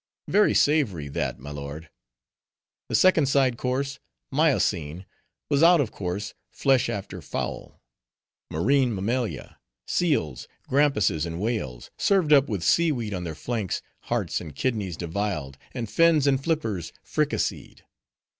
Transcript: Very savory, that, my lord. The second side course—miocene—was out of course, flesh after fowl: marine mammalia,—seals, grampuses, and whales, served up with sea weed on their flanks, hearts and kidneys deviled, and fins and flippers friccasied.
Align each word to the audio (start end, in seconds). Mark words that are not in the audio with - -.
Very 0.27 0.55
savory, 0.55 1.09
that, 1.09 1.37
my 1.37 1.51
lord. 1.51 1.91
The 2.89 2.95
second 2.95 3.27
side 3.27 3.55
course—miocene—was 3.59 5.61
out 5.61 5.79
of 5.79 5.91
course, 5.91 6.33
flesh 6.49 6.89
after 6.89 7.21
fowl: 7.21 7.79
marine 8.49 8.95
mammalia,—seals, 8.95 10.47
grampuses, 10.67 11.27
and 11.27 11.39
whales, 11.39 11.91
served 11.99 12.33
up 12.33 12.49
with 12.49 12.63
sea 12.63 12.91
weed 12.91 13.13
on 13.13 13.25
their 13.25 13.35
flanks, 13.35 13.83
hearts 14.05 14.41
and 14.41 14.55
kidneys 14.55 14.97
deviled, 14.97 15.59
and 15.71 15.87
fins 15.87 16.25
and 16.25 16.43
flippers 16.43 16.91
friccasied. 17.03 17.83